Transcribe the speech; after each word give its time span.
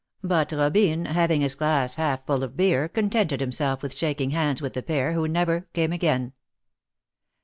But 0.23 0.51
Robine, 0.51 1.05
having 1.05 1.41
his 1.41 1.53
glass 1.53 1.93
half 1.93 2.25
full 2.25 2.41
of 2.41 2.57
beer, 2.57 2.87
contented 2.89 3.39
himself 3.39 3.83
with 3.83 3.95
shaking 3.95 4.31
hands 4.31 4.59
with 4.59 4.73
the 4.73 4.81
pair, 4.81 5.13
who 5.13 5.27
never 5.27 5.67
came 5.73 5.91
again. 5.93 6.33